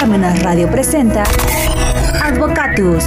[0.00, 1.24] Parmenas Radio presenta
[2.22, 3.04] Advocatus.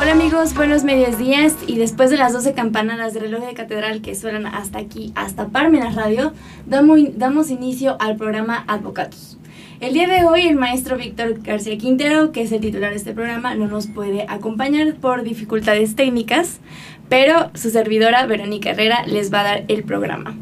[0.00, 4.00] Hola amigos, buenos medios días y después de las 12 campanadas de reloj de catedral
[4.00, 6.32] que suenan hasta aquí, hasta Parmenas Radio,
[6.66, 9.38] damos, damos inicio al programa Advocatus.
[9.80, 13.12] El día de hoy el maestro Víctor García Quintero, que es el titular de este
[13.12, 16.60] programa, no nos puede acompañar por dificultades técnicas,
[17.08, 20.36] pero su servidora Verónica Herrera les va a dar el programa.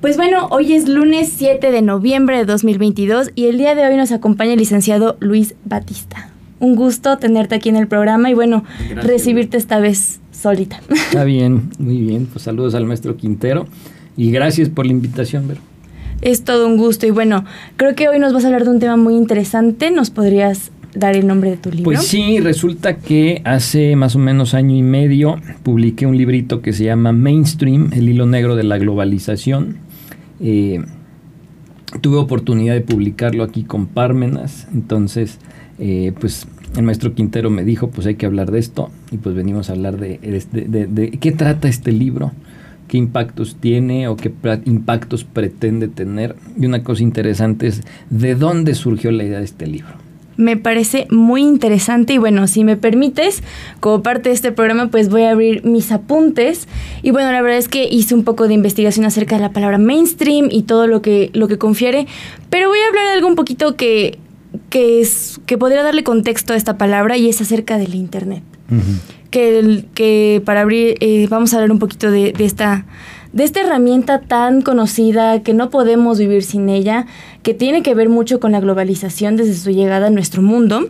[0.00, 3.96] Pues bueno, hoy es lunes 7 de noviembre de 2022 y el día de hoy
[3.96, 6.30] nos acompaña el licenciado Luis Batista.
[6.60, 10.80] Un gusto tenerte aquí en el programa y bueno, recibirte esta vez solita.
[10.90, 12.26] Está bien, muy bien.
[12.26, 13.66] Pues saludos al maestro Quintero
[14.16, 15.60] y gracias por la invitación, Vero.
[16.20, 17.44] Es todo un gusto y bueno,
[17.76, 19.90] creo que hoy nos vas a hablar de un tema muy interesante.
[19.90, 21.84] ¿Nos podrías dar el nombre de tu libro?
[21.84, 26.72] Pues sí, resulta que hace más o menos año y medio publiqué un librito que
[26.72, 29.76] se llama Mainstream, el hilo negro de la globalización.
[30.40, 30.84] Eh,
[32.00, 35.38] tuve oportunidad de publicarlo aquí con Parmenas, entonces
[35.78, 39.34] eh, pues el maestro Quintero me dijo pues hay que hablar de esto y pues
[39.34, 42.32] venimos a hablar de, de, de qué trata este libro
[42.88, 44.32] qué impactos tiene o qué
[44.64, 46.34] impactos pretende tener.
[46.58, 50.07] Y una cosa interesante es de dónde surgió la idea de este libro.
[50.38, 53.42] Me parece muy interesante y bueno, si me permites,
[53.80, 56.66] como parte de este programa, pues voy a abrir mis apuntes.
[57.02, 59.76] Y bueno, la verdad es que hice un poco de investigación acerca de la palabra
[59.76, 62.06] mainstream y todo lo que, lo que confiere,
[62.48, 64.18] pero voy a hablar de algo un poquito que,
[64.70, 68.42] que, es, que podría darle contexto a esta palabra y es acerca del Internet
[69.30, 72.86] que, que para abrir, eh, vamos a hablar un poquito de, de, esta,
[73.32, 77.06] de esta herramienta tan conocida que no podemos vivir sin ella,
[77.42, 80.88] que tiene que ver mucho con la globalización desde su llegada a nuestro mundo.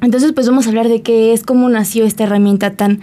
[0.00, 3.00] Entonces, pues vamos a hablar de qué es, cómo nació esta herramienta tan,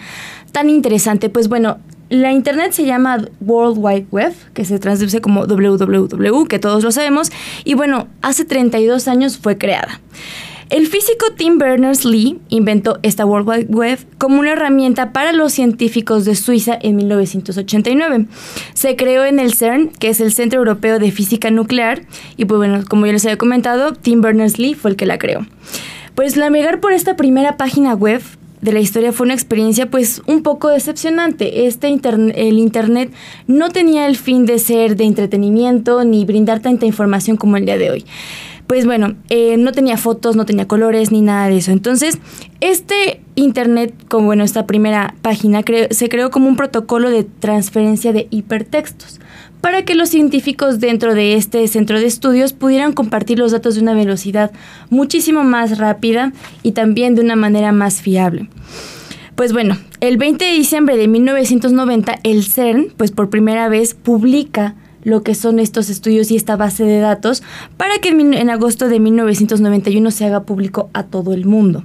[0.51, 1.29] tan interesante.
[1.29, 1.77] Pues bueno,
[2.09, 6.91] la Internet se llama World Wide Web, que se traduce como WWW, que todos lo
[6.91, 7.31] sabemos,
[7.63, 9.99] y bueno, hace 32 años fue creada.
[10.69, 16.25] El físico Tim Berners-Lee inventó esta World Wide Web como una herramienta para los científicos
[16.25, 18.25] de Suiza en 1989.
[18.73, 22.01] Se creó en el CERN, que es el Centro Europeo de Física Nuclear,
[22.35, 25.45] y pues bueno, como ya les había comentado, Tim Berners-Lee fue el que la creó.
[26.15, 28.23] Pues navegar por esta primera página web
[28.61, 31.67] de la historia fue una experiencia pues un poco decepcionante.
[31.67, 33.11] Este el internet
[33.45, 37.77] no tenía el fin de ser de entretenimiento ni brindar tanta información como el día
[37.77, 38.05] de hoy
[38.67, 41.71] pues bueno, eh, no tenía fotos, no tenía colores ni nada de eso.
[41.71, 42.17] Entonces,
[42.61, 45.61] este Internet, como bueno, esta primera página,
[45.91, 49.19] se creó como un protocolo de transferencia de hipertextos
[49.61, 53.81] para que los científicos dentro de este centro de estudios pudieran compartir los datos de
[53.81, 54.51] una velocidad
[54.89, 58.47] muchísimo más rápida y también de una manera más fiable.
[59.35, 64.75] Pues bueno, el 20 de diciembre de 1990 el CERN, pues por primera vez publica
[65.05, 67.43] lo que son estos estudios y esta base de datos
[67.77, 71.83] para que en, agosto de 1991 se haga público a todo el mundo.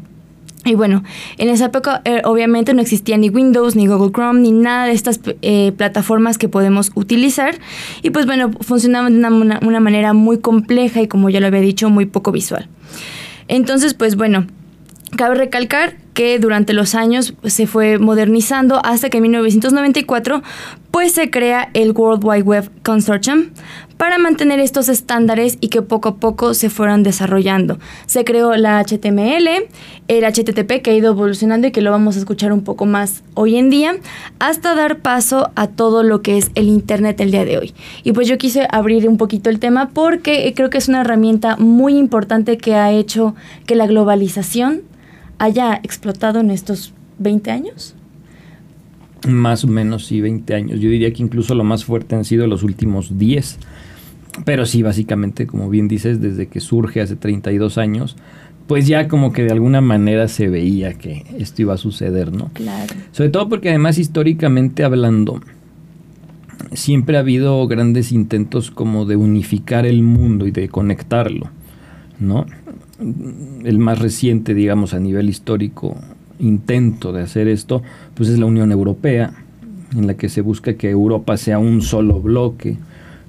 [0.65, 1.05] Y bueno,
[1.39, 4.93] en esa época eh, obviamente no existía ni Windows, ni Google Chrome, ni nada de
[4.93, 7.55] estas eh, plataformas que podemos utilizar.
[8.03, 11.61] Y pues bueno, funcionaban de una, una manera muy compleja y como ya lo había
[11.61, 12.69] dicho, muy poco visual.
[13.49, 14.47] Entonces, pues bueno,
[15.17, 20.43] Cabe recalcar que durante los años se fue modernizando hasta que en 1994
[20.91, 23.47] pues se crea el World Wide Web Consortium
[23.97, 27.79] para mantener estos estándares y que poco a poco se fueran desarrollando.
[28.05, 29.49] Se creó la HTML,
[30.09, 33.23] el HTTP que ha ido evolucionando y que lo vamos a escuchar un poco más
[33.33, 33.97] hoy en día,
[34.41, 37.73] hasta dar paso a todo lo que es el Internet el día de hoy.
[38.05, 41.57] Y pues yo quise abrir un poquito el tema porque creo que es una herramienta
[41.57, 44.83] muy importante que ha hecho que la globalización
[45.41, 47.97] haya explotado en estos 20 años?
[49.27, 50.81] Más o menos, sí, 20 años.
[50.81, 53.59] Yo diría que incluso lo más fuerte han sido los últimos 10.
[54.45, 58.17] Pero sí, básicamente, como bien dices, desde que surge hace 32 años,
[58.67, 62.51] pues ya como que de alguna manera se veía que esto iba a suceder, ¿no?
[62.53, 62.95] Claro.
[63.11, 65.41] Sobre todo porque además históricamente hablando,
[66.73, 71.49] siempre ha habido grandes intentos como de unificar el mundo y de conectarlo,
[72.21, 72.47] ¿no?
[73.01, 75.97] El más reciente, digamos, a nivel histórico
[76.39, 77.83] intento de hacer esto,
[78.15, 79.33] pues es la Unión Europea,
[79.97, 82.77] en la que se busca que Europa sea un solo bloque.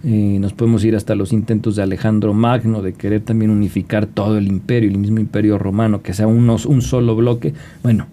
[0.03, 4.38] Eh, nos podemos ir hasta los intentos de Alejandro Magno de querer también unificar todo
[4.38, 7.53] el imperio, el mismo imperio romano, que sea unos, un solo bloque.
[7.83, 8.07] Bueno,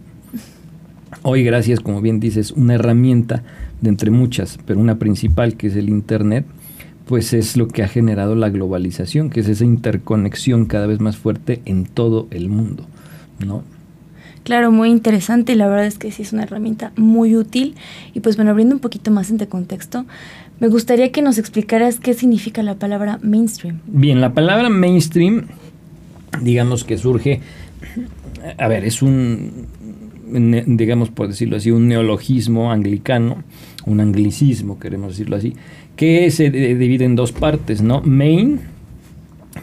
[1.22, 3.42] hoy gracias, como bien dices, una herramienta
[3.80, 6.44] de entre muchas, pero una principal que es el Internet,
[7.08, 11.16] pues es lo que ha generado la globalización, que es esa interconexión cada vez más
[11.16, 12.84] fuerte en todo el mundo,
[13.44, 13.64] ¿no?
[14.44, 17.76] Claro, muy interesante y la verdad es que sí es una herramienta muy útil.
[18.12, 20.04] Y pues bueno, abriendo un poquito más en contexto,
[20.60, 23.80] me gustaría que nos explicaras qué significa la palabra mainstream.
[23.86, 25.46] Bien, la palabra mainstream,
[26.42, 27.40] digamos que surge,
[28.58, 29.66] a ver, es un,
[30.66, 33.44] digamos por decirlo así, un neologismo anglicano,
[33.86, 35.54] un anglicismo, queremos decirlo así,
[35.98, 38.02] que se divide en dos partes, ¿no?
[38.02, 38.60] Main,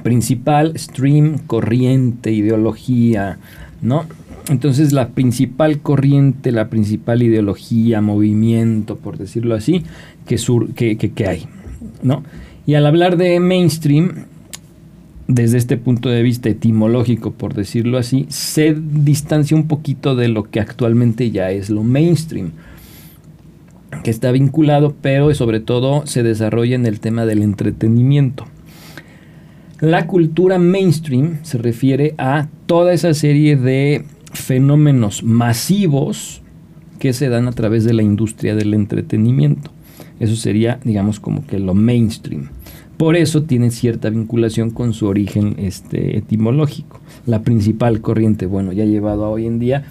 [0.04, 3.40] principal, stream, corriente, ideología,
[3.82, 4.04] ¿no?
[4.50, 9.84] Entonces la principal corriente, la principal ideología, movimiento, por decirlo así,
[10.28, 11.46] que, sur, que, que, hay,
[12.04, 12.22] ¿no?
[12.66, 14.26] Y al hablar de mainstream,
[15.30, 20.44] desde este punto de vista etimológico, por decirlo así, se distancia un poquito de lo
[20.44, 22.52] que actualmente ya es lo mainstream,
[24.04, 28.46] que está vinculado, pero sobre todo se desarrolla en el tema del entretenimiento.
[29.80, 36.42] La cultura mainstream se refiere a toda esa serie de fenómenos masivos
[37.00, 39.72] que se dan a través de la industria del entretenimiento.
[40.20, 42.50] Eso sería, digamos, como que lo mainstream.
[42.98, 47.02] Por eso tiene cierta vinculación con su origen este, etimológico.
[47.26, 49.84] La principal corriente, bueno, ya llevado a hoy en día,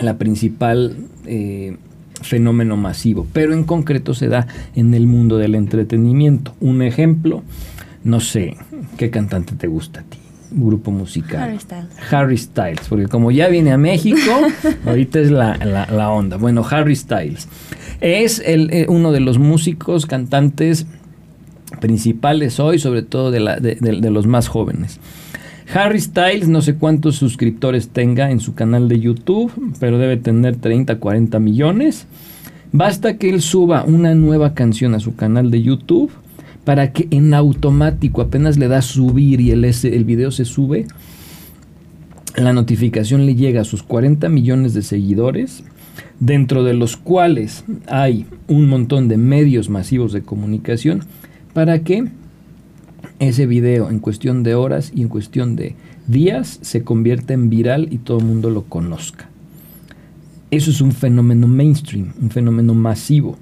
[0.00, 1.76] la principal eh,
[2.22, 6.54] fenómeno masivo, pero en concreto se da en el mundo del entretenimiento.
[6.60, 7.42] Un ejemplo,
[8.04, 8.56] no sé,
[8.96, 10.18] ¿qué cantante te gusta a ti?
[10.50, 11.42] grupo musical.
[11.42, 12.12] Harry Styles.
[12.12, 14.18] Harry Styles, porque como ya viene a México,
[14.86, 16.36] ahorita es la, onda.
[16.36, 17.48] Bueno, Harry Styles
[18.00, 20.86] es el, eh, uno de los músicos, cantantes
[21.80, 25.00] principales hoy, sobre todo de, la, de, de, los más jóvenes.
[25.74, 30.56] Harry Styles, no sé cuántos suscriptores tenga en su canal de YouTube, pero debe tener
[30.56, 32.06] 30, 40 millones.
[32.72, 36.10] Basta que él suba una nueva canción a su canal de YouTube
[36.64, 40.86] para que en automático apenas le da subir y el, el video se sube,
[42.36, 45.64] la notificación le llega a sus 40 millones de seguidores,
[46.20, 51.00] dentro de los cuales hay un montón de medios masivos de comunicación,
[51.52, 52.08] para que
[53.18, 55.74] ese video en cuestión de horas y en cuestión de
[56.06, 59.28] días se convierta en viral y todo el mundo lo conozca.
[60.50, 63.36] Eso es un fenómeno mainstream, un fenómeno masivo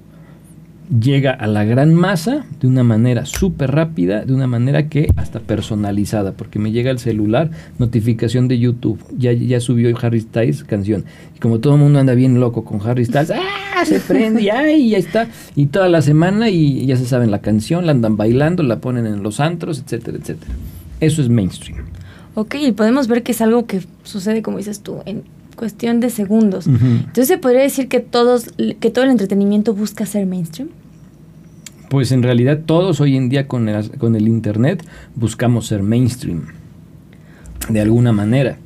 [0.89, 5.39] llega a la gran masa de una manera súper rápida, de una manera que hasta
[5.39, 11.05] personalizada, porque me llega el celular, notificación de YouTube, ya, ya subió Harry Styles canción.
[11.35, 13.85] Y como todo el mundo anda bien loco con Harry Styles, ¡ah!
[13.85, 15.27] Se prende, y ya está.
[15.55, 19.05] Y toda la semana y ya se saben la canción, la andan bailando, la ponen
[19.05, 20.51] en los antros, etcétera, etcétera.
[20.99, 21.85] Eso es mainstream.
[22.33, 25.23] Ok, podemos ver que es algo que sucede, como dices tú, en
[25.57, 26.67] cuestión de segundos.
[26.67, 30.69] Entonces, ¿se podría decir que, todos, que todo el entretenimiento busca ser mainstream?
[31.89, 36.47] Pues en realidad todos hoy en día con el, con el Internet buscamos ser mainstream,
[37.69, 38.57] de alguna manera,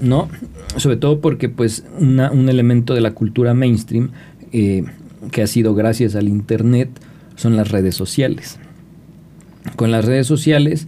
[0.00, 0.28] ¿no?
[0.76, 4.10] Sobre todo porque pues un elemento de la cultura mainstream
[4.52, 4.84] eh,
[5.30, 6.88] que ha sido gracias al Internet
[7.36, 8.58] son las redes sociales.
[9.76, 10.86] Con las redes sociales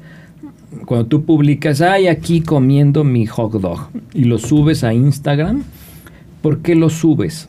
[0.87, 5.63] cuando tú publicas, ay, aquí comiendo mi hot dog, y lo subes a Instagram,
[6.41, 7.49] ¿por qué lo subes?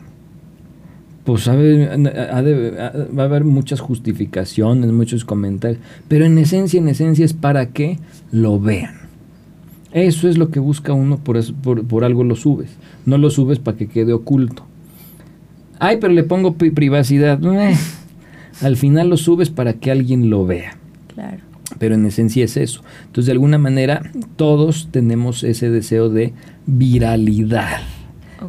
[1.24, 7.68] Pues va a haber muchas justificaciones, muchos comentarios, pero en esencia, en esencia es para
[7.68, 7.98] que
[8.32, 9.04] lo vean.
[9.94, 12.72] Eso es lo que busca uno, por, por, algo lo subes.
[13.06, 14.66] No lo subes para que quede oculto.
[15.80, 17.40] Ay, pero le pongo privacidad.
[18.62, 20.78] Al final lo subes para que alguien lo vea.
[21.14, 22.84] Claro pero en esencia es eso.
[23.02, 24.02] Entonces, de alguna manera,
[24.36, 26.34] todos tenemos ese deseo de
[26.66, 27.82] viralidad.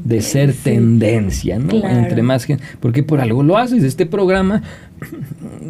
[0.03, 1.89] de ser tendencia, ¿no?
[1.89, 3.85] Entre más gente, porque por algo lo haces.
[3.85, 4.63] Este programa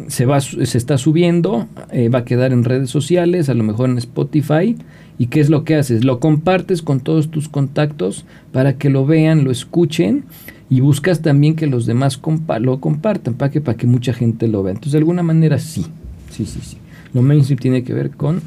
[0.07, 3.87] se va, se está subiendo, eh, va a quedar en redes sociales, a lo mejor
[3.89, 4.75] en Spotify.
[5.19, 6.03] ¿Y qué es lo que haces?
[6.03, 10.25] Lo compartes con todos tus contactos para que lo vean, lo escuchen
[10.69, 12.19] y buscas también que los demás
[12.59, 14.73] lo compartan para que, para que mucha gente lo vea.
[14.73, 15.85] Entonces, de alguna manera, sí,
[16.31, 16.77] sí, sí, sí.
[17.15, 18.41] Lo mainstream tiene que ver con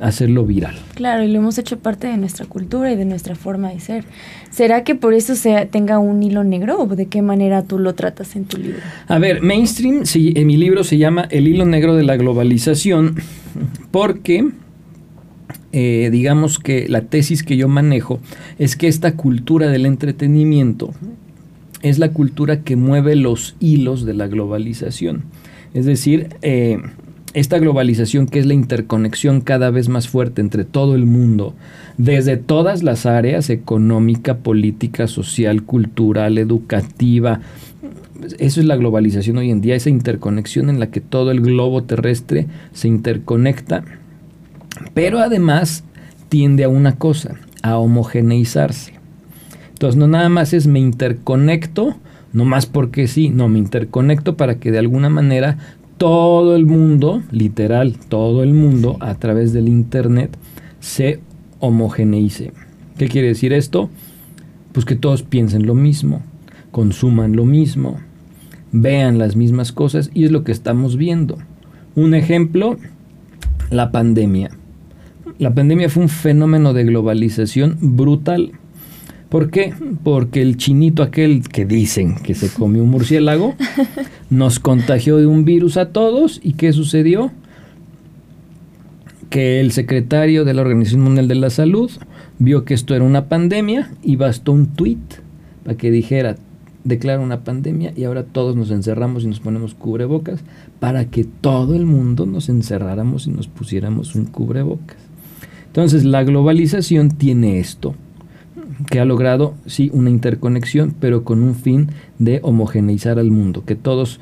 [0.00, 0.74] hacerlo viral.
[0.94, 4.04] Claro, y lo hemos hecho parte de nuestra cultura y de nuestra forma de ser.
[4.50, 7.94] ¿Será que por eso se tenga un hilo negro o de qué manera tú lo
[7.94, 8.80] tratas en tu libro?
[9.06, 13.16] A ver, mainstream, en mi libro se llama El hilo negro de la globalización
[13.90, 14.48] porque...
[15.72, 18.18] Eh, digamos que la tesis que yo manejo
[18.58, 20.94] es que esta cultura del entretenimiento
[21.82, 25.24] es la cultura que mueve los hilos de la globalización.
[25.74, 26.78] Es decir, eh,
[27.34, 31.54] esta globalización que es la interconexión cada vez más fuerte entre todo el mundo,
[31.98, 37.40] desde todas las áreas, económica, política, social, cultural, educativa,
[38.38, 41.84] eso es la globalización hoy en día, esa interconexión en la que todo el globo
[41.84, 43.84] terrestre se interconecta,
[44.94, 45.84] pero además
[46.28, 48.94] tiende a una cosa, a homogeneizarse.
[49.68, 51.96] Entonces no nada más es me interconecto,
[52.32, 55.58] no más porque sí, no, me interconecto para que de alguna manera
[55.96, 60.36] todo el mundo, literal, todo el mundo a través del Internet
[60.80, 61.20] se
[61.60, 62.52] homogeneice.
[62.98, 63.90] ¿Qué quiere decir esto?
[64.72, 66.22] Pues que todos piensen lo mismo,
[66.70, 67.98] consuman lo mismo,
[68.72, 71.38] vean las mismas cosas y es lo que estamos viendo.
[71.94, 72.76] Un ejemplo,
[73.70, 74.50] la pandemia.
[75.38, 78.52] La pandemia fue un fenómeno de globalización brutal.
[79.28, 79.74] ¿Por qué?
[80.04, 83.56] Porque el chinito aquel que dicen que se comió un murciélago
[84.30, 87.32] nos contagió de un virus a todos y ¿qué sucedió?
[89.28, 91.90] Que el secretario de la Organización Mundial de la Salud
[92.38, 94.98] vio que esto era una pandemia y bastó un tweet
[95.64, 96.36] para que dijera
[96.84, 100.44] declara una pandemia y ahora todos nos encerramos y nos ponemos cubrebocas
[100.78, 104.98] para que todo el mundo nos encerráramos y nos pusiéramos un cubrebocas.
[105.66, 107.96] Entonces la globalización tiene esto
[108.90, 113.74] que ha logrado, sí, una interconexión, pero con un fin de homogeneizar al mundo, que
[113.74, 114.20] todos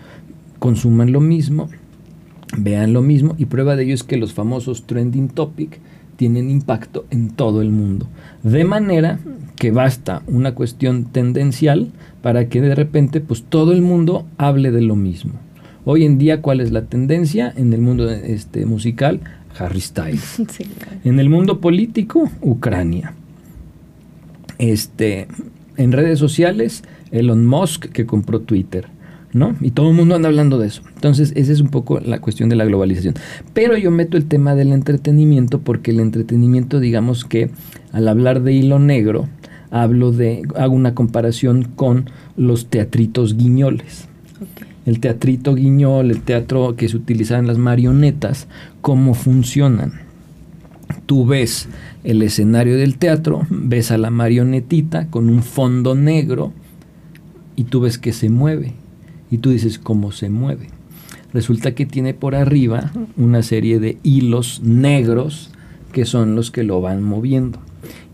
[0.58, 1.68] consuman lo mismo,
[2.56, 5.80] vean lo mismo, y prueba de ello es que los famosos trending topic
[6.16, 8.06] tienen impacto en todo el mundo.
[8.42, 9.18] De manera
[9.56, 11.90] que basta una cuestión tendencial
[12.22, 15.32] para que de repente pues todo el mundo hable de lo mismo.
[15.84, 19.20] Hoy en día, ¿cuál es la tendencia en el mundo este, musical?
[19.58, 20.42] Harry Styles.
[21.04, 23.14] En el mundo político, Ucrania
[24.58, 25.28] este,
[25.76, 28.88] en redes sociales, Elon Musk que compró Twitter.
[29.34, 29.56] ¿no?
[29.60, 30.82] Y todo el mundo anda hablando de eso.
[30.94, 33.14] Entonces, esa es un poco la cuestión de la globalización.
[33.52, 37.50] Pero yo meto el tema del entretenimiento porque el entretenimiento, digamos que
[37.92, 39.28] al hablar de hilo negro,
[39.72, 44.06] hablo de, hago una comparación con los teatritos guiñoles.
[44.86, 48.46] El teatrito guiñol, el teatro que se utiliza en las marionetas,
[48.82, 50.03] cómo funcionan.
[51.06, 51.68] Tú ves
[52.02, 56.52] el escenario del teatro, ves a la marionetita con un fondo negro
[57.56, 58.74] y tú ves que se mueve.
[59.30, 60.68] Y tú dices, ¿cómo se mueve?
[61.32, 65.50] Resulta que tiene por arriba una serie de hilos negros
[65.92, 67.60] que son los que lo van moviendo.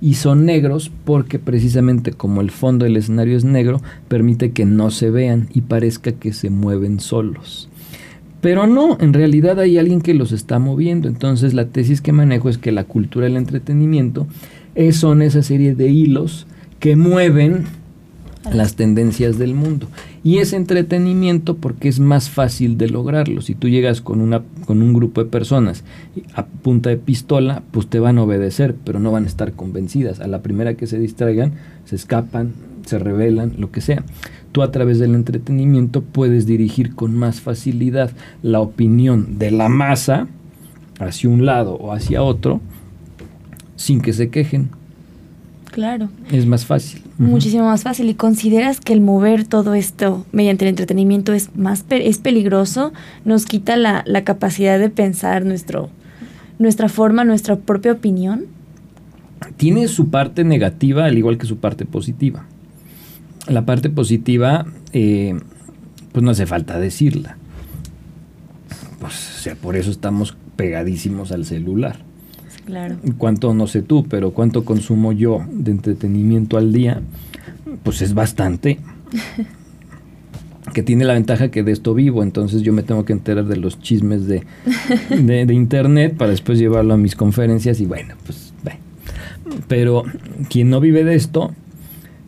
[0.00, 4.90] Y son negros porque precisamente como el fondo del escenario es negro, permite que no
[4.90, 7.69] se vean y parezca que se mueven solos.
[8.40, 11.08] Pero no, en realidad hay alguien que los está moviendo.
[11.08, 14.26] Entonces la tesis que manejo es que la cultura del entretenimiento
[14.74, 16.46] es, son esa serie de hilos
[16.78, 17.64] que mueven
[18.50, 19.88] las tendencias del mundo.
[20.24, 23.42] Y ese entretenimiento porque es más fácil de lograrlo.
[23.42, 25.84] Si tú llegas con, una, con un grupo de personas
[26.34, 30.20] a punta de pistola, pues te van a obedecer, pero no van a estar convencidas.
[30.20, 31.52] A la primera que se distraigan,
[31.84, 32.52] se escapan,
[32.86, 34.04] se rebelan, lo que sea
[34.52, 38.10] tú a través del entretenimiento puedes dirigir con más facilidad
[38.42, 40.28] la opinión de la masa
[40.98, 42.60] hacia un lado o hacia otro
[43.76, 44.70] sin que se quejen.
[45.70, 46.08] Claro.
[46.32, 47.02] Es más fácil.
[47.16, 48.08] Muchísimo más fácil.
[48.10, 52.92] ¿Y consideras que el mover todo esto mediante el entretenimiento es más es peligroso?
[53.24, 55.88] ¿Nos quita la, la capacidad de pensar nuestro,
[56.58, 58.46] nuestra forma, nuestra propia opinión?
[59.56, 62.44] Tiene su parte negativa al igual que su parte positiva
[63.48, 65.38] la parte positiva, eh,
[66.12, 67.36] pues no hace falta decirla.
[69.00, 71.98] Pues, o sea, por eso estamos pegadísimos al celular.
[72.66, 72.96] Claro.
[73.18, 77.00] Cuánto, no sé tú, pero cuánto consumo yo de entretenimiento al día,
[77.82, 78.78] pues es bastante.
[80.72, 83.56] que tiene la ventaja que de esto vivo, entonces yo me tengo que enterar de
[83.56, 84.44] los chismes de,
[85.10, 88.52] de, internet para después llevarlo a mis conferencias y bueno, pues
[89.66, 90.04] Pero
[90.48, 91.52] quien no vive de esto,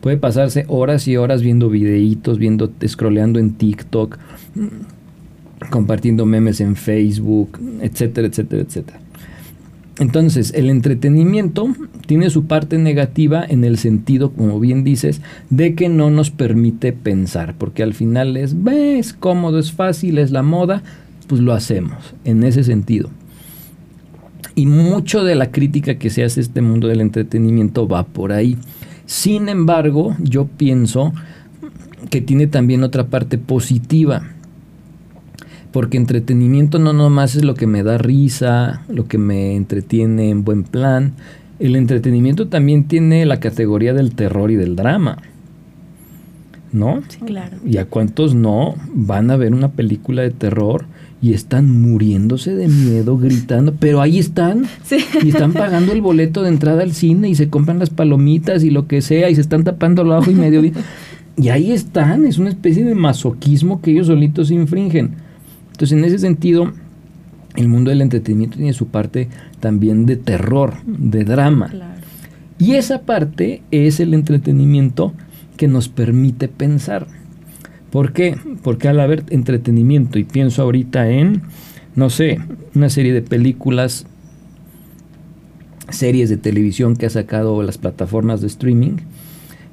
[0.03, 4.17] Puede pasarse horas y horas viendo videitos, viendo, scrolleando en TikTok,
[5.69, 8.99] compartiendo memes en Facebook, etcétera, etcétera, etcétera.
[9.99, 11.69] Entonces, el entretenimiento
[12.05, 16.91] tiene su parte negativa en el sentido, como bien dices, de que no nos permite
[16.91, 20.83] pensar, porque al final es, ves, cómodo, es fácil, es la moda,
[21.27, 23.09] pues lo hacemos, en ese sentido.
[24.53, 28.33] Y mucho de la crítica que se hace a este mundo del entretenimiento va por
[28.33, 28.57] ahí.
[29.05, 31.13] Sin embargo, yo pienso
[32.09, 34.23] que tiene también otra parte positiva.
[35.71, 40.43] Porque entretenimiento no nomás es lo que me da risa, lo que me entretiene en
[40.43, 41.13] buen plan.
[41.59, 45.17] El entretenimiento también tiene la categoría del terror y del drama.
[46.71, 47.01] ¿No?
[47.07, 47.57] Sí, claro.
[47.65, 50.85] ¿Y a cuántos no van a ver una película de terror
[51.23, 54.65] y están muriéndose de miedo, gritando, pero ahí están
[55.23, 58.71] y están pagando el boleto de entrada al cine y se compran las palomitas y
[58.71, 60.61] lo que sea y se están tapando el ojo y medio
[61.37, 65.11] Y ahí están, es una especie de masoquismo que ellos solitos infringen.
[65.71, 66.73] Entonces, en ese sentido,
[67.55, 69.29] el mundo del entretenimiento tiene su parte
[69.61, 71.71] también de terror, de drama.
[72.59, 75.13] Y esa parte es el entretenimiento
[75.55, 77.07] que nos permite pensar.
[77.93, 78.35] ¿Por qué?
[78.63, 81.43] Porque al haber entretenimiento, y pienso ahorita en,
[81.95, 82.39] no sé,
[82.73, 84.07] una serie de películas,
[85.91, 88.93] series de televisión que ha sacado las plataformas de streaming,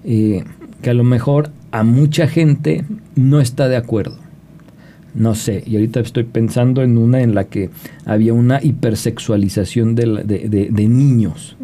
[0.05, 0.45] eh,
[0.83, 2.85] que a lo mejor a mucha gente
[3.17, 4.19] no está de acuerdo.
[5.15, 7.71] No sé, y ahorita estoy pensando en una en la que
[8.05, 11.57] había una hipersexualización de, niños.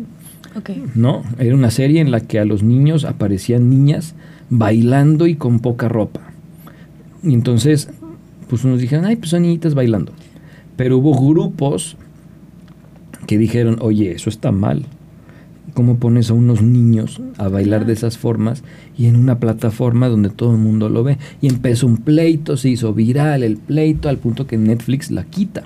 [0.94, 1.22] ¿No?
[1.38, 4.14] Era una serie en la que a los niños aparecían niñas
[4.48, 6.32] bailando y con poca ropa.
[7.26, 7.90] Y entonces,
[8.48, 10.12] pues unos dijeron, ay, pues son niñitas bailando.
[10.76, 11.96] Pero hubo grupos
[13.26, 14.86] que dijeron, oye, eso está mal
[15.76, 18.64] cómo pones a unos niños a bailar de esas formas
[18.96, 21.18] y en una plataforma donde todo el mundo lo ve.
[21.42, 25.64] Y empezó un pleito, se hizo viral el pleito al punto que Netflix la quita.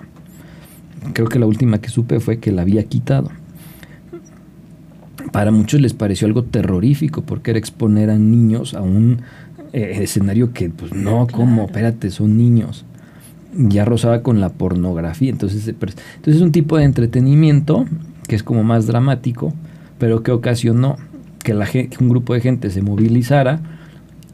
[1.13, 3.31] Creo que la última que supe fue que la había quitado.
[5.31, 9.21] Para muchos les pareció algo terrorífico porque era exponer a niños a un
[9.73, 11.67] eh, escenario que, pues no, ¿cómo?
[11.67, 12.85] Espérate, son niños.
[13.57, 15.31] Ya rozaba con la pornografía.
[15.31, 17.87] Entonces, entonces es un tipo de entretenimiento
[18.29, 19.53] que es como más dramático
[20.01, 20.97] pero que ocasionó
[21.45, 23.61] que, la, que un grupo de gente se movilizara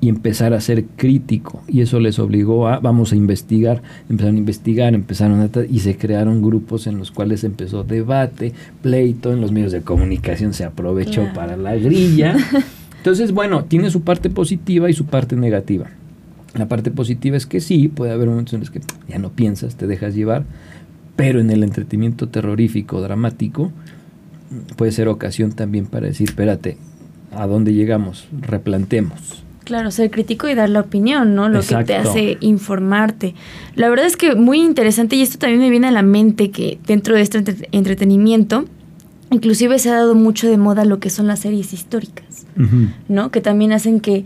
[0.01, 1.63] y empezara a ser crítico.
[1.67, 5.51] Y eso les obligó a, vamos a investigar, empezaron a investigar, empezaron a...
[5.69, 10.55] y se crearon grupos en los cuales empezó debate, pleito, en los medios de comunicación
[10.55, 12.37] se aprovechó para la grilla.
[13.07, 15.87] Entonces, bueno, tiene su parte positiva y su parte negativa.
[16.55, 19.77] La parte positiva es que sí, puede haber momentos en los que ya no piensas,
[19.77, 20.43] te dejas llevar,
[21.15, 23.71] pero en el entretenimiento terrorífico, dramático,
[24.75, 26.79] puede ser ocasión también para decir, espérate,
[27.31, 28.27] ¿a dónde llegamos?
[28.41, 29.45] Replantemos.
[29.63, 31.49] Claro, ser crítico y dar la opinión, ¿no?
[31.49, 33.37] Lo que te hace informarte.
[33.77, 36.81] La verdad es que muy interesante y esto también me viene a la mente que
[36.89, 38.65] dentro de este entretenimiento,
[39.31, 42.47] inclusive se ha dado mucho de moda lo que son las series históricas,
[43.09, 43.31] ¿no?
[43.31, 44.25] Que también hacen que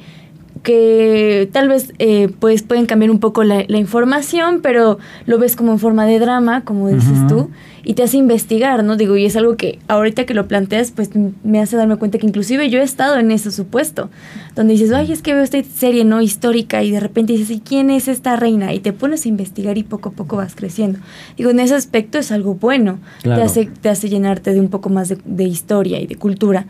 [0.62, 5.72] que tal vez eh, pues pueden cambiar un poco la, información, pero lo ves como
[5.72, 7.50] en forma de drama, como dices tú,
[7.82, 8.96] y te hace investigar, ¿no?
[8.96, 11.10] Digo, y es algo que ahorita que lo planteas, pues
[11.44, 14.10] me hace darme cuenta que inclusive yo he estado en ese supuesto,
[14.54, 16.20] donde dices, ay, es que veo esta serie, ¿no?
[16.20, 18.74] Histórica, y de repente dices, ¿y quién es esta reina?
[18.74, 20.98] Y te pones a investigar y poco a poco vas creciendo.
[21.38, 24.90] Digo, en ese aspecto es algo bueno, te, hace, te hace llenarte de un poco
[24.90, 26.66] más de, de historia y de cultura,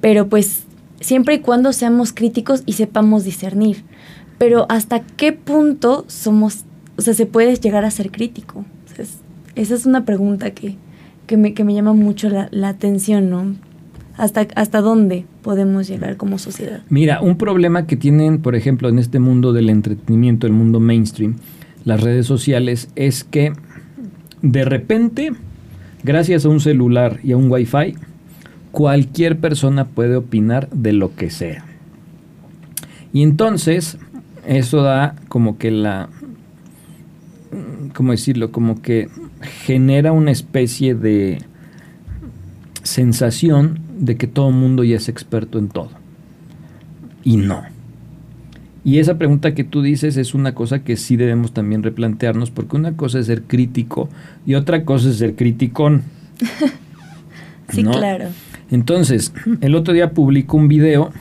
[0.00, 0.64] pero pues
[1.00, 3.84] siempre y cuando seamos críticos y sepamos discernir.
[4.38, 6.64] Pero hasta qué punto somos,
[6.96, 8.64] o sea, se puede llegar a ser crítico.
[9.54, 10.76] esa es una pregunta que,
[11.26, 13.54] que, me, que me llama mucho la, la atención, ¿no?
[14.16, 16.82] ¿Hasta, ¿Hasta dónde podemos llegar como sociedad?
[16.90, 21.36] Mira, un problema que tienen, por ejemplo, en este mundo del entretenimiento, el mundo mainstream,
[21.84, 23.52] las redes sociales, es que
[24.42, 25.32] de repente,
[26.02, 27.94] gracias a un celular y a un wifi,
[28.72, 31.64] cualquier persona puede opinar de lo que sea.
[33.12, 33.98] Y entonces,
[34.46, 36.08] eso da como que la,
[37.94, 38.52] ¿cómo decirlo?
[38.52, 39.08] Como que
[39.64, 41.38] genera una especie de
[42.82, 45.90] sensación de que todo el mundo ya es experto en todo.
[47.24, 47.62] Y no.
[48.82, 52.76] Y esa pregunta que tú dices es una cosa que sí debemos también replantearnos, porque
[52.76, 54.08] una cosa es ser crítico
[54.46, 56.02] y otra cosa es ser criticón.
[57.68, 58.28] sí, claro.
[58.70, 61.12] Entonces, el otro día publicó un video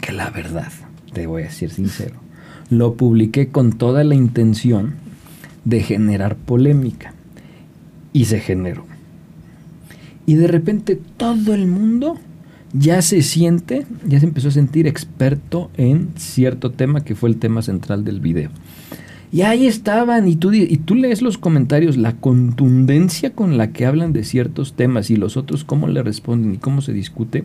[0.00, 0.72] que la verdad,
[1.12, 2.16] te voy a decir sincero,
[2.70, 4.94] lo publiqué con toda la intención
[5.64, 7.12] de generar polémica.
[8.12, 8.86] Y se generó.
[10.24, 12.18] Y de repente todo el mundo
[12.72, 17.36] ya se siente, ya se empezó a sentir experto en cierto tema que fue el
[17.36, 18.50] tema central del video.
[19.36, 23.84] Y ahí estaban, y tú, y tú lees los comentarios, la contundencia con la que
[23.84, 27.44] hablan de ciertos temas y los otros cómo le responden y cómo se discute.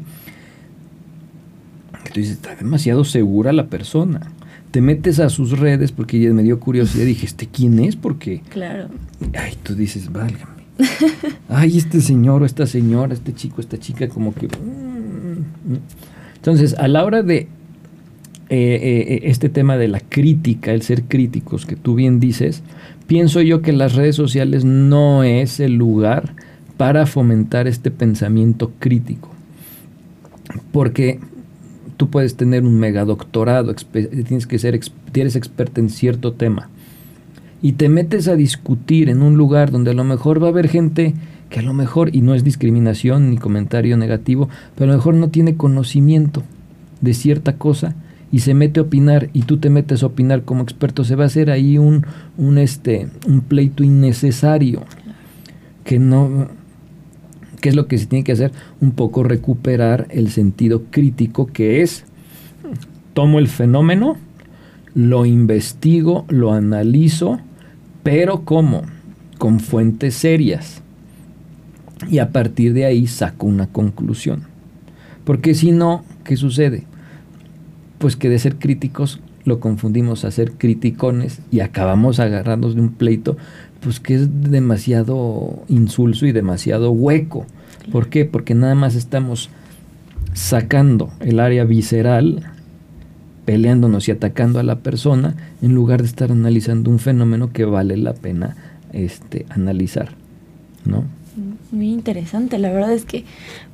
[2.05, 4.21] tú dices, está demasiado segura la persona.
[4.71, 7.03] Te metes a sus redes porque me dio curiosidad.
[7.03, 7.97] Dije, ¿este quién es?
[7.97, 8.41] Porque.
[8.47, 8.87] Claro.
[9.37, 10.63] Ay, tú dices, válgame.
[11.49, 14.47] Ay, este señor o esta señora, este chico, esta chica, como que.
[14.47, 15.79] Mm, mm".
[16.37, 17.49] Entonces, a la hora de
[18.53, 22.63] eh, eh, este tema de la crítica, el ser críticos, que tú bien dices,
[23.07, 26.33] pienso yo que las redes sociales no es el lugar
[26.75, 29.29] para fomentar este pensamiento crítico.
[30.73, 31.21] Porque
[31.95, 34.77] tú puedes tener un megadoctorado, tienes que ser,
[35.13, 36.67] eres experta en cierto tema,
[37.61, 40.67] y te metes a discutir en un lugar donde a lo mejor va a haber
[40.67, 41.13] gente
[41.49, 45.13] que a lo mejor, y no es discriminación ni comentario negativo, pero a lo mejor
[45.13, 46.43] no tiene conocimiento
[46.99, 47.95] de cierta cosa
[48.31, 51.23] y se mete a opinar y tú te metes a opinar como experto, se va
[51.23, 52.05] a hacer ahí un,
[52.37, 54.83] un, este, un pleito innecesario
[55.83, 56.47] que no,
[57.61, 58.51] ¿Qué es lo que se tiene que hacer?
[58.81, 62.05] Un poco recuperar el sentido crítico que es,
[63.13, 64.17] tomo el fenómeno,
[64.95, 67.39] lo investigo, lo analizo,
[68.01, 68.81] pero ¿cómo?
[69.37, 70.81] Con fuentes serias.
[72.09, 74.41] Y a partir de ahí saco una conclusión.
[75.23, 76.85] Porque si no, ¿qué sucede?
[78.01, 82.91] Pues que de ser críticos lo confundimos a ser criticones y acabamos agarrándonos de un
[82.91, 83.37] pleito,
[83.79, 87.45] pues que es demasiado insulso y demasiado hueco.
[87.91, 88.25] ¿Por qué?
[88.25, 89.49] Porque nada más estamos
[90.33, 92.51] sacando el área visceral,
[93.45, 97.97] peleándonos y atacando a la persona, en lugar de estar analizando un fenómeno que vale
[97.97, 98.55] la pena
[98.93, 100.09] este, analizar.
[100.85, 101.03] ¿No?
[101.71, 103.23] Muy interesante, la verdad es que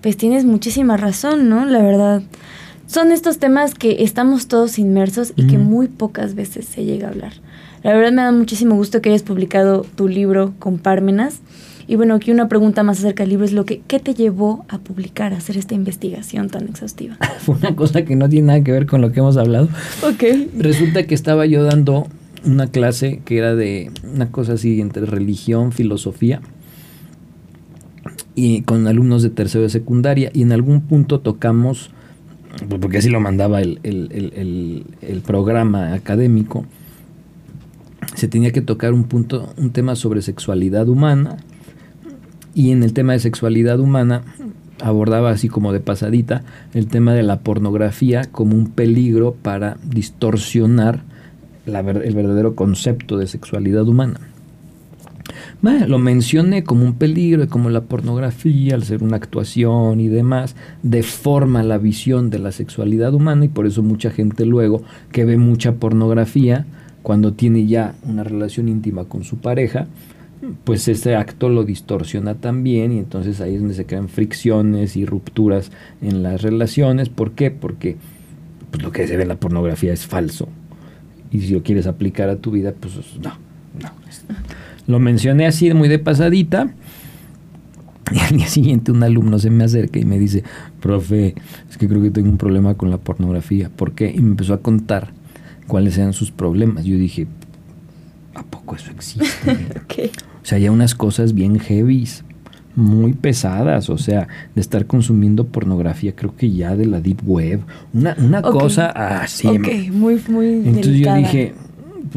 [0.01, 1.65] pues tienes muchísima razón, ¿no?
[1.65, 2.21] La verdad,
[2.87, 7.11] son estos temas que estamos todos inmersos y que muy pocas veces se llega a
[7.11, 7.33] hablar.
[7.83, 11.41] La verdad me da muchísimo gusto que hayas publicado tu libro con Pármenas.
[11.87, 14.65] Y bueno, aquí una pregunta más acerca del libro es lo que, ¿qué te llevó
[14.67, 17.17] a publicar, a hacer esta investigación tan exhaustiva?
[17.39, 19.69] Fue una cosa que no tiene nada que ver con lo que hemos hablado.
[20.03, 20.23] Ok.
[20.57, 22.07] Resulta que estaba yo dando
[22.45, 26.41] una clase que era de una cosa así entre religión, filosofía,
[28.35, 31.91] y con alumnos de tercero de secundaria, y en algún punto tocamos,
[32.79, 36.65] porque así lo mandaba el, el programa académico,
[38.15, 41.37] se tenía que tocar un punto, un tema sobre sexualidad humana,
[42.53, 44.23] y en el tema de sexualidad humana
[44.81, 46.43] abordaba así como de pasadita
[46.73, 51.03] el tema de la pornografía como un peligro para distorsionar
[51.67, 54.19] el verdadero concepto de sexualidad humana.
[55.61, 61.63] Lo mencioné como un peligro, como la pornografía, al ser una actuación y demás, deforma
[61.63, 65.73] la visión de la sexualidad humana y por eso mucha gente luego que ve mucha
[65.73, 66.65] pornografía,
[67.01, 69.87] cuando tiene ya una relación íntima con su pareja,
[70.63, 75.05] pues ese acto lo distorsiona también y entonces ahí es donde se crean fricciones y
[75.05, 77.09] rupturas en las relaciones.
[77.09, 77.49] ¿Por qué?
[77.49, 77.97] Porque
[78.69, 80.47] pues, lo que se ve en la pornografía es falso.
[81.31, 83.33] Y si lo quieres aplicar a tu vida, pues no,
[83.81, 83.91] no.
[84.87, 86.73] Lo mencioné así muy de pasadita.
[88.11, 90.43] Y al día siguiente un alumno se me acerca y me dice,
[90.79, 91.35] profe,
[91.69, 93.69] es que creo que tengo un problema con la pornografía.
[93.69, 94.09] ¿Por qué?
[94.09, 95.09] Y me empezó a contar
[95.67, 96.85] cuáles eran sus problemas.
[96.85, 97.27] Yo dije,
[98.33, 99.27] ¿a poco eso existe?
[100.37, 102.23] O sea, hay unas cosas bien heavies,
[102.73, 107.59] muy pesadas, o sea, de estar consumiendo pornografía, creo que ya de la deep web,
[107.93, 108.87] una, una cosa
[109.21, 109.45] así.
[109.45, 111.53] Ok, muy, muy Entonces yo dije,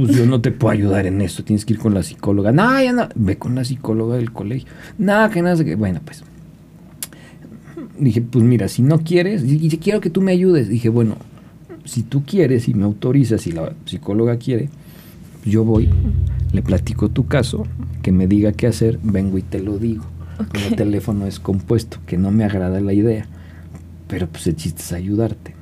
[0.01, 2.53] pues yo no te puedo ayudar en esto, tienes que ir con la psicóloga.
[2.53, 4.69] No, ya no, ve con la psicóloga del colegio.
[4.99, 6.23] Nada, que nada, que bueno, pues.
[7.99, 10.69] Dije, pues mira, si no quieres, y, quiero que tú me ayudes.
[10.69, 11.17] Dije, bueno,
[11.85, 14.71] si tú quieres y me autorizas y la psicóloga quiere,
[15.45, 15.91] yo voy,
[16.53, 17.67] le platico tu caso,
[18.03, 20.05] que me diga qué hacer, vengo y te lo digo.
[20.69, 23.27] El teléfono es compuesto, que no me agrada la idea,
[24.09, 25.60] pero pues el chiste es ayudarte.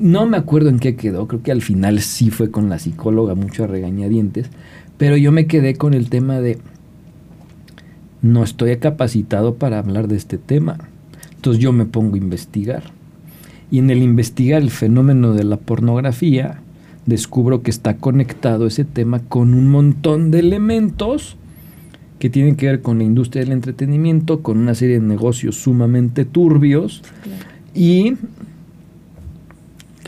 [0.00, 3.34] No me acuerdo en qué quedó, creo que al final sí fue con la psicóloga,
[3.34, 4.48] mucho a regañadientes,
[4.96, 6.58] pero yo me quedé con el tema de
[8.22, 10.78] no estoy capacitado para hablar de este tema.
[11.36, 12.84] Entonces yo me pongo a investigar.
[13.70, 16.60] Y en el investigar el fenómeno de la pornografía,
[17.06, 21.36] descubro que está conectado ese tema con un montón de elementos
[22.18, 26.24] que tienen que ver con la industria del entretenimiento, con una serie de negocios sumamente
[26.24, 27.02] turbios
[27.74, 28.14] y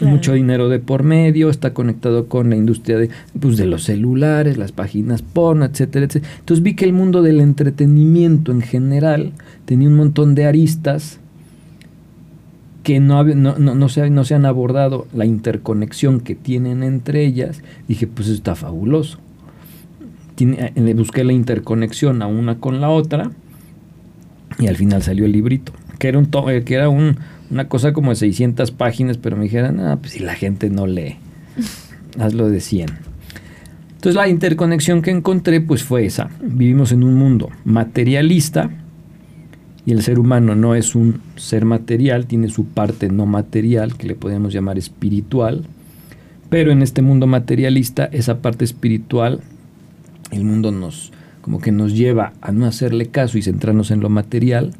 [0.02, 3.10] mucho dinero de por medio, está conectado con la industria de,
[3.40, 6.32] pues, de los celulares, las páginas porno, etcétera, etcétera.
[6.40, 9.32] Entonces vi que el mundo del entretenimiento en general
[9.64, 11.20] tenía un montón de aristas
[12.82, 17.62] que no, no, no, se, no se han abordado la interconexión que tienen entre ellas,
[17.88, 19.18] dije, pues está fabuloso.
[20.34, 23.30] Tiene, eh, busqué la interconexión a una con la otra
[24.58, 27.18] y al final salió el librito, que era, un eh, que era un,
[27.52, 30.86] una cosa como de 600 páginas, pero me dijeron, ah, pues si la gente no
[30.86, 31.16] lee,
[32.18, 32.88] hazlo de 100.
[33.90, 36.30] Entonces la interconexión que encontré pues fue esa.
[36.42, 38.70] Vivimos en un mundo materialista,
[39.84, 44.06] y el ser humano no es un ser material, tiene su parte no material, que
[44.06, 45.64] le podemos llamar espiritual,
[46.48, 49.40] pero en este mundo materialista, esa parte espiritual,
[50.30, 51.12] el mundo nos
[51.42, 54.72] como que nos lleva a no hacerle caso y centrarnos en lo material,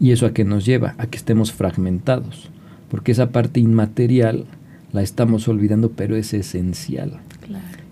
[0.00, 2.50] y eso a qué nos lleva, a que estemos fragmentados,
[2.90, 4.46] porque esa parte inmaterial
[4.92, 7.20] la estamos olvidando, pero es esencial.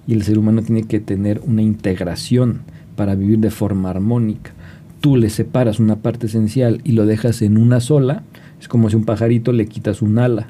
[0.07, 2.62] Y el ser humano tiene que tener una integración
[2.97, 4.53] para vivir de forma armónica
[5.01, 8.23] tú le separas una parte esencial y lo dejas en una sola,
[8.61, 10.49] es como si un pajarito le quitas un ala.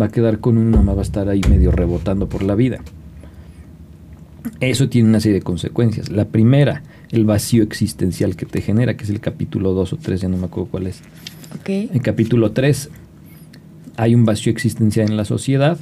[0.00, 2.80] Va a quedar con uno, va a estar ahí medio rebotando por la vida.
[4.60, 6.10] Eso tiene una serie de consecuencias.
[6.10, 10.20] La primera, el vacío existencial que te genera, que es el capítulo 2 o 3,
[10.22, 11.00] ya no me acuerdo cuál es.
[11.60, 11.88] Okay.
[11.92, 12.90] En capítulo 3
[13.96, 15.78] hay un vacío existencial en la sociedad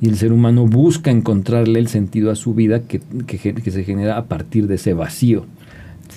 [0.00, 4.16] y el ser humano busca encontrarle el sentido a su vida que, que se genera
[4.16, 5.46] a partir de ese vacío.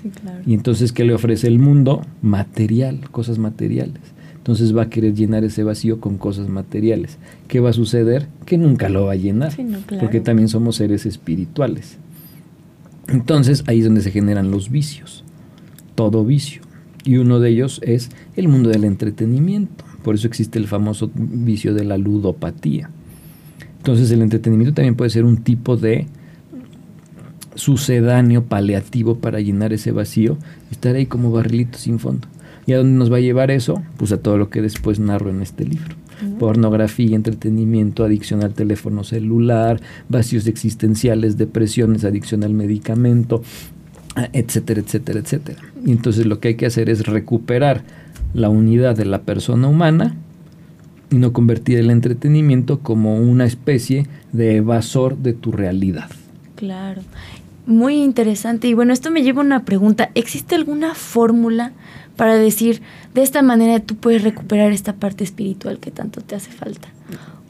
[0.02, 0.40] Sí, claro.
[0.46, 2.06] Y entonces, ¿qué le ofrece el mundo?
[2.22, 4.02] Material, cosas materiales.
[4.38, 7.18] Entonces va a querer llenar ese vacío con cosas materiales.
[7.48, 8.28] ¿Qué va a suceder?
[8.46, 10.02] Que nunca lo va a llenar, Sí, no, claro.
[10.02, 11.98] porque también somos seres espirituales.
[13.12, 15.24] Entonces ahí es donde se generan los vicios,
[15.96, 16.62] todo vicio.
[17.04, 19.84] Y uno de ellos es el mundo del entretenimiento.
[20.04, 22.90] Por eso existe el famoso vicio de la ludopatía.
[23.78, 26.08] Entonces el entretenimiento también puede ser un tipo de
[27.56, 30.38] sucedáneo paliativo para llenar ese vacío
[30.72, 32.28] estar ahí como barrilito sin fondo.
[32.66, 33.82] ¿Y a dónde nos va a llevar eso?
[33.98, 35.96] Pues a todo lo que después narro en este libro.
[36.42, 43.44] Pornografía, entretenimiento, adicción al teléfono celular, vacíos existenciales, depresiones, adicción al medicamento,
[44.34, 45.60] etcétera, etcétera, etcétera.
[45.86, 47.84] Y entonces lo que hay que hacer es recuperar
[48.34, 50.16] la unidad de la persona humana
[51.12, 56.10] y no convertir el entretenimiento como una especie de evasor de tu realidad.
[56.56, 57.04] Claro.
[57.68, 58.68] Muy interesante.
[58.68, 60.10] Y bueno, esto me lleva a una pregunta.
[60.16, 61.74] ¿Existe alguna fórmula
[62.16, 62.82] para decir,
[63.14, 66.90] de esta manera tú puedes recuperar esta parte espiritual que tanto te hace falta?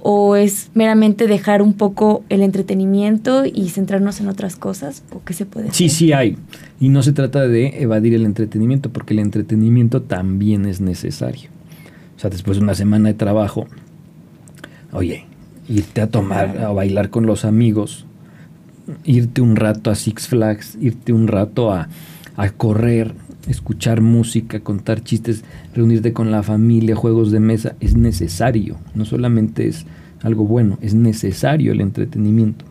[0.04, 5.04] ¿O es meramente dejar un poco el entretenimiento y centrarnos en otras cosas?
[5.12, 5.76] ¿O qué se puede hacer?
[5.76, 6.38] Sí, sí hay.
[6.80, 11.50] Y no se trata de evadir el entretenimiento, porque el entretenimiento también es necesario.
[12.18, 13.68] O sea, después de una semana de trabajo,
[14.92, 15.26] oye,
[15.68, 18.06] irte a tomar, a bailar con los amigos,
[19.04, 21.90] irte un rato a Six Flags, irte un rato a,
[22.36, 23.14] a correr,
[23.48, 28.78] escuchar música, contar chistes, reunirte con la familia, juegos de mesa, es necesario.
[28.96, 29.86] No solamente es
[30.22, 32.66] algo bueno, es necesario el entretenimiento.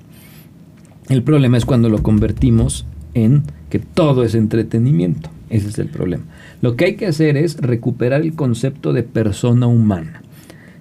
[1.08, 5.30] El problema es cuando lo convertimos en que todo es entretenimiento.
[5.48, 6.24] Ese es el problema.
[6.62, 10.22] Lo que hay que hacer es recuperar el concepto de persona humana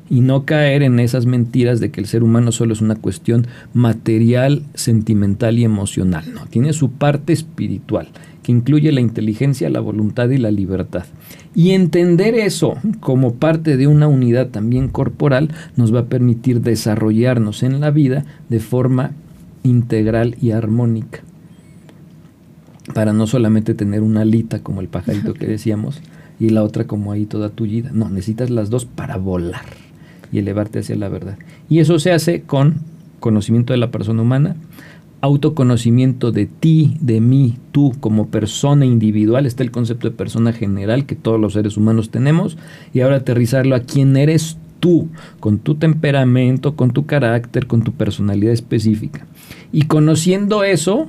[0.09, 3.47] y no caer en esas mentiras de que el ser humano solo es una cuestión
[3.73, 6.25] material, sentimental y emocional.
[6.33, 8.09] No, tiene su parte espiritual,
[8.49, 11.05] que incluye la inteligencia, la voluntad y la libertad.
[11.53, 17.61] Y entender eso como parte de una unidad también corporal nos va a permitir desarrollarnos
[17.61, 19.11] en la vida de forma
[19.63, 21.21] integral y armónica.
[22.93, 26.01] Para no solamente tener una alita como el pajarito que decíamos
[26.39, 27.91] y la otra como ahí toda tullida.
[27.93, 29.65] No, necesitas las dos para volar
[30.31, 31.37] y elevarte hacia la verdad.
[31.69, 32.81] Y eso se hace con
[33.19, 34.55] conocimiento de la persona humana,
[35.21, 41.05] autoconocimiento de ti, de mí, tú como persona individual, está el concepto de persona general
[41.05, 42.57] que todos los seres humanos tenemos,
[42.93, 47.91] y ahora aterrizarlo a quién eres tú, con tu temperamento, con tu carácter, con tu
[47.91, 49.27] personalidad específica.
[49.71, 51.07] Y conociendo eso,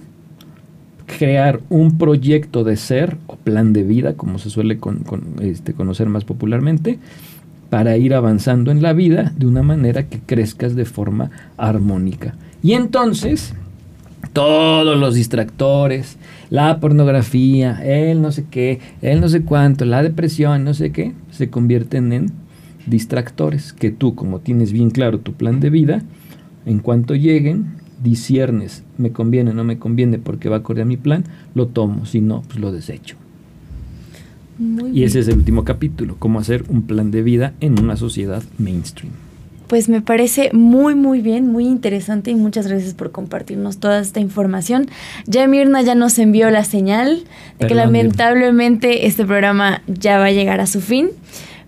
[1.18, 4.78] crear un proyecto de ser o plan de vida, como se suele
[5.40, 6.98] este, conocer más popularmente,
[7.68, 12.34] para ir avanzando en la vida de una manera que crezcas de forma armónica.
[12.62, 13.54] Y entonces,
[14.32, 16.16] todos los distractores,
[16.50, 21.12] la pornografía, el no sé qué, el no sé cuánto, la depresión, no sé qué,
[21.30, 22.32] se convierten en
[22.86, 26.02] distractores que tú, como tienes bien claro tu plan de vida,
[26.66, 30.96] en cuanto lleguen, disiernes, me conviene, no me conviene porque va a correr a mi
[30.96, 33.16] plan, lo tomo, si no, pues lo desecho.
[34.58, 35.06] Muy Y bien.
[35.06, 39.12] ese es el último capítulo, cómo hacer un plan de vida en una sociedad mainstream.
[39.70, 44.18] Pues me parece muy, muy bien, muy interesante y muchas gracias por compartirnos toda esta
[44.18, 44.88] información.
[45.26, 47.22] Ya Mirna ya nos envió la señal
[47.60, 51.10] de que lamentablemente este programa ya va a llegar a su fin,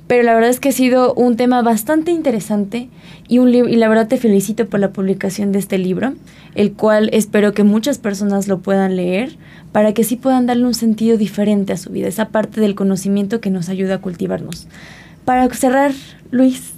[0.09, 2.89] pero la verdad es que ha sido un tema bastante interesante
[3.29, 6.15] y, un y la verdad te felicito por la publicación de este libro,
[6.57, 9.37] el cual espero que muchas personas lo puedan leer
[9.71, 13.41] para que sí puedan darle un sentido diferente a su vida, esa parte del conocimiento
[13.41, 14.67] que nos ayuda a cultivarnos.
[15.25, 15.93] Para cerrar,
[16.33, 16.73] Luis,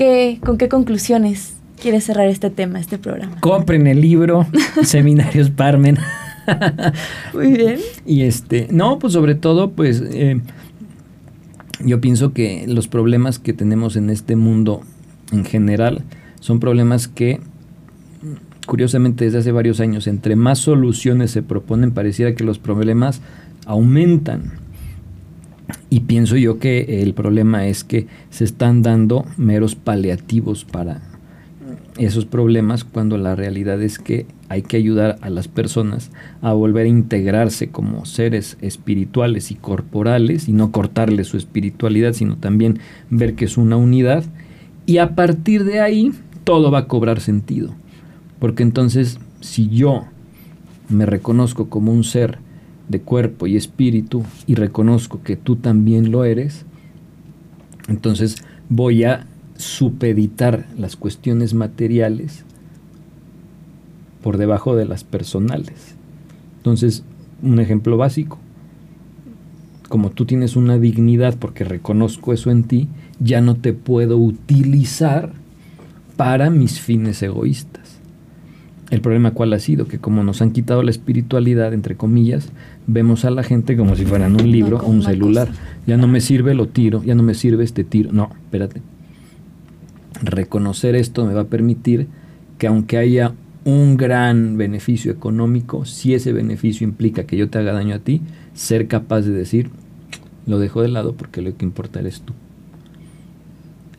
[0.00, 3.38] ¿qué, ¿con qué conclusiones quieres cerrar este tema, este programa?
[3.40, 4.46] Compren el libro
[4.82, 5.98] Seminarios Parmen.
[7.34, 7.80] Muy bien.
[8.06, 10.40] Y este, no, pues sobre todo, pues eh,
[11.84, 14.80] yo pienso que los problemas que tenemos en este mundo
[15.32, 16.02] en general
[16.40, 17.40] son problemas que,
[18.66, 23.20] curiosamente, desde hace varios años, entre más soluciones se proponen, pareciera que los problemas
[23.66, 24.52] aumentan.
[25.90, 31.02] Y pienso yo que el problema es que se están dando meros paliativos para
[31.98, 36.86] esos problemas cuando la realidad es que hay que ayudar a las personas a volver
[36.86, 42.78] a integrarse como seres espirituales y corporales y no cortarle su espiritualidad, sino también
[43.10, 44.24] ver que es una unidad
[44.86, 46.12] y a partir de ahí
[46.44, 47.74] todo va a cobrar sentido.
[48.38, 50.04] Porque entonces si yo
[50.88, 52.38] me reconozco como un ser
[52.90, 56.66] de cuerpo y espíritu y reconozco que tú también lo eres,
[57.88, 58.36] entonces
[58.68, 59.26] voy a
[59.56, 62.44] supeditar las cuestiones materiales
[64.22, 65.94] por debajo de las personales.
[66.56, 67.04] Entonces,
[67.42, 68.38] un ejemplo básico,
[69.88, 72.88] como tú tienes una dignidad porque reconozco eso en ti,
[73.20, 75.32] ya no te puedo utilizar
[76.16, 77.79] para mis fines egoístas.
[78.90, 82.48] El problema cuál ha sido que como nos han quitado la espiritualidad, entre comillas,
[82.88, 85.48] vemos a la gente como si fueran un libro o un celular.
[85.86, 88.10] Ya no me sirve, lo tiro, ya no me sirve este tiro.
[88.12, 88.82] No, espérate.
[90.22, 92.08] Reconocer esto me va a permitir
[92.58, 93.32] que aunque haya
[93.64, 98.22] un gran beneficio económico, si ese beneficio implica que yo te haga daño a ti,
[98.54, 99.70] ser capaz de decir,
[100.46, 102.32] lo dejo de lado porque lo que importa eres tú.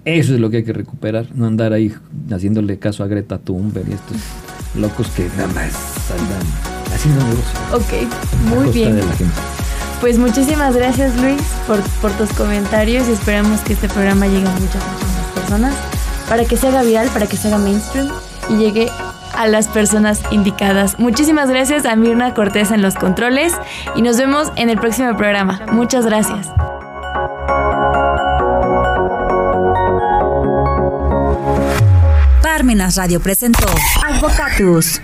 [0.04, 1.94] Eso es lo que hay que recuperar, no andar ahí
[2.30, 4.18] haciéndole caso a Greta Thunberg y estos
[4.76, 5.74] locos que nada más
[6.12, 7.60] andan haciendo negocio.
[7.74, 9.02] Ok, muy bien.
[10.00, 14.52] Pues muchísimas gracias Luis por, por tus comentarios y esperamos que este programa llegue a
[14.52, 15.76] muchas, muchas más personas
[16.28, 18.10] para que se haga viral, para que se haga mainstream
[18.50, 18.90] y llegue
[19.34, 20.98] a las personas indicadas.
[21.00, 23.54] Muchísimas gracias a Mirna Cortés en los controles
[23.96, 25.62] y nos vemos en el próximo programa.
[25.72, 26.48] Muchas gracias.
[32.80, 33.68] Radio presentó
[34.04, 35.02] Advocatus.